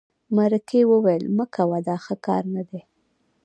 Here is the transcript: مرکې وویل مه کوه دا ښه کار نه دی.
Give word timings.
مرکې 0.35 0.81
وویل 0.91 1.23
مه 1.37 1.45
کوه 1.55 1.77
دا 1.87 1.95
ښه 2.05 2.15
کار 2.25 2.43
نه 2.55 2.63
دی. 2.69 2.81